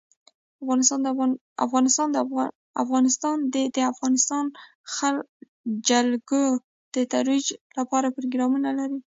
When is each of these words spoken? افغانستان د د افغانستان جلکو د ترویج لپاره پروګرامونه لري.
افغانستان 2.83 3.37
د 3.53 3.55
د 3.75 3.77
افغانستان 3.93 4.43
جلکو 5.89 6.43
د 6.93 6.97
ترویج 7.11 7.45
لپاره 7.77 8.07
پروګرامونه 8.15 8.69
لري. 8.79 8.99